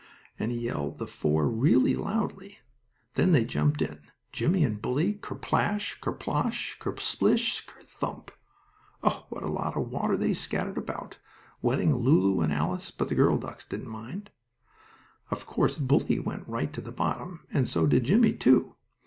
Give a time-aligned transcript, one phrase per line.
[0.39, 2.57] and he yelled the "FOUR" real loudly.
[3.13, 8.31] Then they jumped in, Jimmie and Bully, ker splash, ker splosh, ker splish, ker thump!
[9.03, 11.19] Oh what a lot of water they scattered about,
[11.61, 14.33] wetting Lulu and Alice, but the girl ducks didn't mind it.
[15.29, 18.73] Of course, Bully went right to the bottom, and so did Jimmie, too.